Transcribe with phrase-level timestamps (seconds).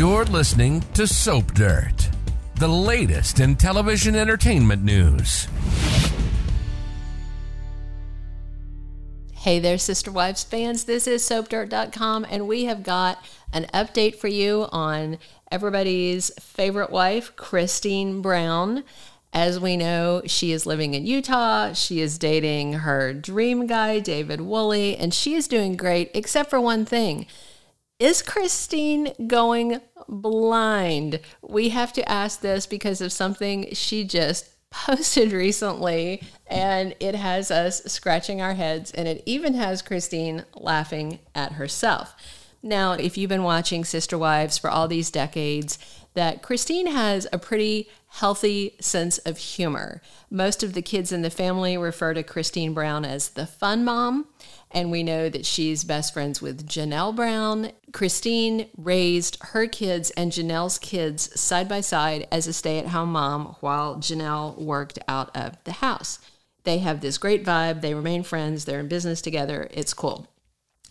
[0.00, 2.08] You're listening to Soap Dirt,
[2.54, 5.46] the latest in television entertainment news.
[9.34, 10.84] Hey there, Sister Wives fans.
[10.84, 15.18] This is SoapDirt.com, and we have got an update for you on
[15.52, 18.84] everybody's favorite wife, Christine Brown.
[19.34, 21.74] As we know, she is living in Utah.
[21.74, 26.58] She is dating her dream guy, David Woolley, and she is doing great, except for
[26.58, 27.26] one thing.
[28.00, 31.20] Is Christine going blind?
[31.42, 37.50] We have to ask this because of something she just posted recently, and it has
[37.50, 42.14] us scratching our heads, and it even has Christine laughing at herself.
[42.62, 45.78] Now, if you've been watching Sister Wives for all these decades,
[46.14, 50.02] that Christine has a pretty healthy sense of humor.
[50.30, 54.26] Most of the kids in the family refer to Christine Brown as the fun mom,
[54.70, 57.70] and we know that she's best friends with Janelle Brown.
[57.92, 63.12] Christine raised her kids and Janelle's kids side by side as a stay at home
[63.12, 66.18] mom while Janelle worked out of the house.
[66.64, 70.28] They have this great vibe, they remain friends, they're in business together, it's cool.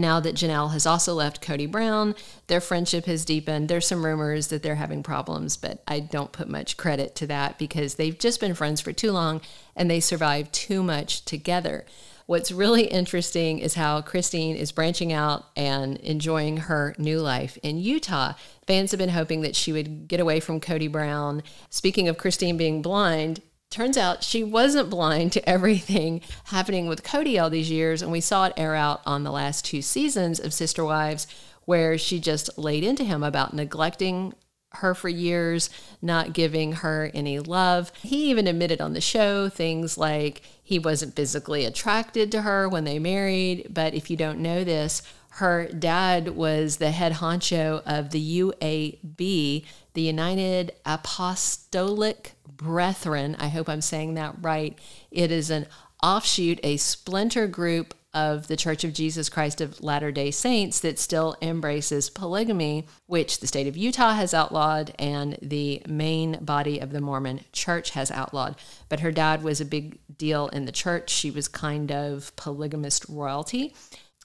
[0.00, 2.14] Now that Janelle has also left Kody Brown,
[2.46, 3.68] their friendship has deepened.
[3.68, 7.58] There's some rumors that they're having problems, but I don't put much credit to that
[7.58, 9.40] because they've just been friends for too long
[9.74, 11.84] and they survived too much together.
[12.26, 17.78] What's really interesting is how Christine is branching out and enjoying her new life in
[17.78, 18.34] Utah.
[18.66, 21.42] Fans have been hoping that she would get away from Kody Brown.
[21.70, 23.40] Speaking of Christine being blind,
[23.70, 28.20] Turns out she wasn't blind to everything happening with Kody all these years, and we
[28.20, 31.26] saw it air out on the last two seasons of Sister Wives,
[31.66, 34.32] where she just laid into him about neglecting
[34.72, 37.92] her for years, not giving her any love.
[38.02, 42.84] He even admitted on the show things like he wasn't physically attracted to her when
[42.84, 43.66] they married.
[43.70, 49.64] But if you don't know this, her dad was the head honcho of the UAB,
[49.94, 53.36] the United Apostolic Brethren.
[53.38, 54.78] I hope I'm saying that right.
[55.10, 55.66] It is an
[56.02, 60.98] offshoot, a splinter group of the Church of Jesus Christ of Latter day Saints that
[60.98, 66.90] still embraces polygamy, which the state of Utah has outlawed and the main body of
[66.90, 68.56] the Mormon church has outlawed.
[68.88, 71.10] But her dad was a big deal in the church.
[71.10, 73.74] She was kind of polygamist royalty.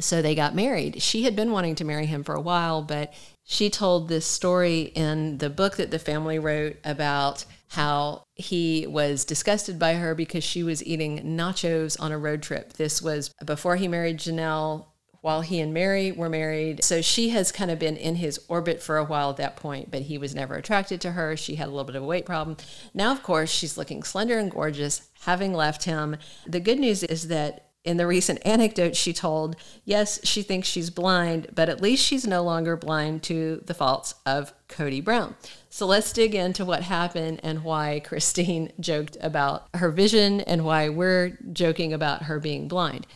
[0.00, 1.02] So they got married.
[1.02, 3.12] She had been wanting to marry him for a while, but
[3.44, 9.24] she told this story in the book that the family wrote about how he was
[9.24, 12.74] disgusted by her because she was eating nachos on a road trip.
[12.74, 14.86] This was before he married Janelle,
[15.20, 16.84] while he and Meri were married.
[16.84, 19.90] So she has kind of been in his orbit for a while at that point,
[19.90, 21.36] but he was never attracted to her.
[21.36, 22.56] She had a little bit of a weight problem.
[22.94, 26.16] Now, of course, she's looking slender and gorgeous, having left him.
[26.46, 29.56] The good news is that in the recent anecdote she told,
[29.86, 34.14] yes, she thinks she's blind, but at least she's no longer blind to the faults
[34.26, 35.34] of Kody Brown.
[35.70, 40.90] So let's dig into what happened and why Christine joked about her vision and why
[40.90, 43.06] we're joking about her being blind.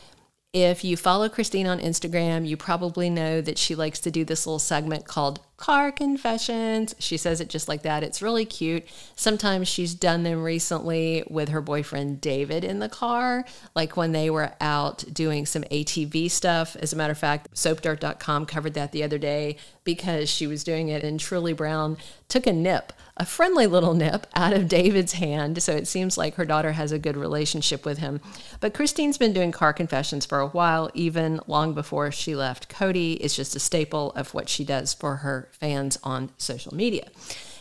[0.55, 4.47] If you follow Christine on Instagram, you probably know that she likes to do this
[4.47, 6.93] little segment called Car Confessions.
[6.99, 8.03] She says it just like that.
[8.03, 8.84] It's really cute.
[9.15, 14.28] Sometimes she's done them recently with her boyfriend David in the car, like when they
[14.28, 16.75] were out doing some ATV stuff.
[16.75, 20.89] As a matter of fact, soapdirt.com covered that the other day because she was doing
[20.89, 21.97] it, and Truely Brown
[22.27, 25.62] took a nip a friendly little nip out of David's hand.
[25.62, 28.21] So it seems like her daughter has a good relationship with him.
[28.61, 33.19] But Christine's been doing car confessions for a while, even long before she left Kody.
[33.21, 37.09] It's just a staple of what she does for her fans on social media.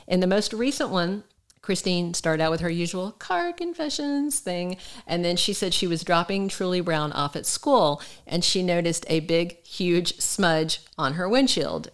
[0.07, 1.23] In the most recent one,
[1.61, 6.03] Christine started out with her usual car confessions thing, and then she said she was
[6.03, 11.29] dropping Truely Brown off at school and she noticed a big, huge smudge on her
[11.29, 11.91] windshield.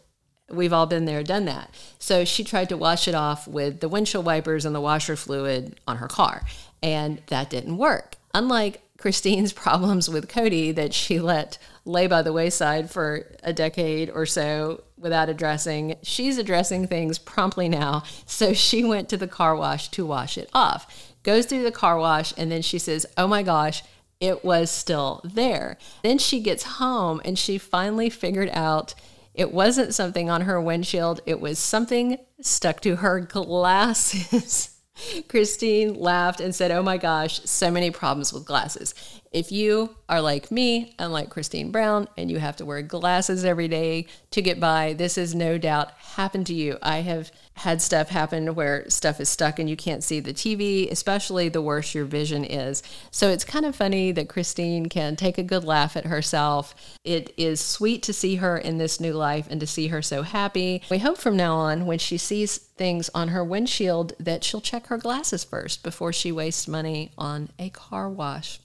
[0.50, 1.74] We've all been there, done that.
[2.00, 5.78] So she tried to wash it off with the windshield wipers and the washer fluid
[5.86, 6.44] on her car,
[6.82, 8.16] and that didn't work.
[8.34, 14.10] Unlike Christine's problems with Kody that she let lay by the wayside for a decade
[14.10, 18.04] or so without addressing, she's addressing things promptly now.
[18.26, 21.14] So she went to the car wash to wash it off.
[21.24, 23.84] Goes through the car wash, and then she says, Oh my gosh,
[24.20, 25.78] it was still there.
[26.04, 28.96] Then she gets home and she finally figured out
[29.34, 34.72] it wasn't something on her windshield, it was something stuck to her glasses.
[35.28, 38.96] Christine laughed and said, Oh my gosh, so many problems with glasses.
[39.38, 43.46] If you are like me and like Christine Brown and you have to wear glasses
[43.46, 46.80] every day to get by, this has no doubt happened to you.
[46.82, 50.92] I have had stuff happen where stuff is stuck and you can't see the TV,
[50.92, 52.82] especially the worse your vision is.
[53.12, 56.74] So it's kind of funny that Christine can take a good laugh at herself.
[57.04, 60.24] It is sweet to see her in this new life and to see her so
[60.24, 60.82] happy.
[60.90, 64.88] We hope from now on, when she sees things on her windshield, that she'll check
[64.88, 68.60] her glasses first before she wastes money on a car wash.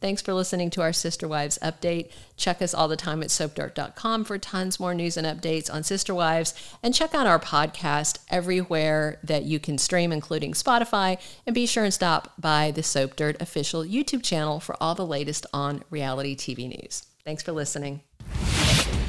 [0.00, 2.10] Thanks for listening to our Sister Wives update.
[2.36, 6.14] Check us all the time at soapdirt.com for tons more news and updates on Sister
[6.14, 6.54] Wives.
[6.82, 11.18] And check out our podcast everywhere that you can stream, including Spotify.
[11.46, 15.06] And be sure and stop by the Soap Dirt official YouTube channel for all the
[15.06, 17.04] latest on reality TV news.
[17.24, 18.02] Thanks for listening.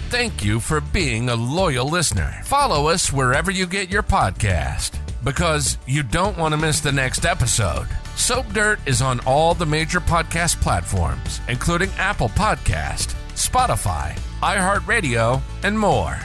[0.09, 2.41] Thank you for being a loyal listener.
[2.45, 7.25] Follow us wherever you get your podcast because you don't want to miss the next
[7.25, 7.87] episode.
[8.17, 15.77] Soap Dirt is on all the major podcast platforms, including Apple Podcast, Spotify, iHeartRadio, and
[15.77, 16.19] more.